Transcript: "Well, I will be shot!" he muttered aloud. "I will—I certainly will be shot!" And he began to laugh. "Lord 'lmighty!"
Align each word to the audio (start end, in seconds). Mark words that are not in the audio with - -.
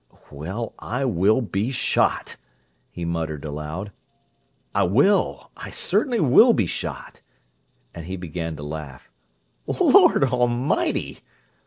"Well, 0.31 0.73
I 0.79 1.05
will 1.05 1.41
be 1.43 1.69
shot!" 1.69 2.35
he 2.89 3.05
muttered 3.05 3.45
aloud. 3.45 3.91
"I 4.73 4.81
will—I 4.81 5.69
certainly 5.69 6.19
will 6.19 6.53
be 6.53 6.65
shot!" 6.65 7.21
And 7.93 8.07
he 8.07 8.15
began 8.17 8.55
to 8.55 8.63
laugh. 8.63 9.11
"Lord 9.67 10.23
'lmighty!" 10.23 11.21